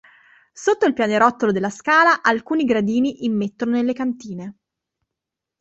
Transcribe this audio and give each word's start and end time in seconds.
Sotto 0.51 0.87
il 0.87 0.93
pianerottolo 0.93 1.51
della 1.51 1.69
scala, 1.69 2.23
alcuni 2.23 2.63
gradini 2.63 3.23
immettono 3.25 3.73
nelle 3.73 3.93
cantine. 3.93 4.57